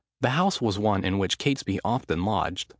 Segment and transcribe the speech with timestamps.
[0.21, 2.67] The house was one in which Catesby often lodged.